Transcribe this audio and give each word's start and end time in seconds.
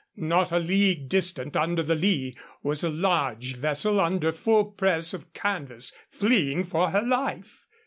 Not 0.15 0.51
a 0.51 0.57
league 0.57 1.09
distant 1.09 1.55
under 1.55 1.83
the 1.83 1.93
lee 1.93 2.35
was 2.63 2.83
a 2.83 2.89
large 2.89 3.55
vessel 3.57 3.99
under 3.99 4.31
full 4.31 4.65
press 4.71 5.13
of 5.13 5.31
canvas, 5.35 5.93
fleeing 6.09 6.63
for 6.63 6.89
her 6.89 7.03
life. 7.03 7.67